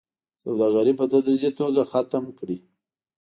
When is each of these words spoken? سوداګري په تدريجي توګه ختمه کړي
سوداګري 0.43 0.93
په 0.99 1.05
تدريجي 1.11 1.51
توګه 1.59 1.81
ختمه 1.91 2.31
کړي 2.39 2.57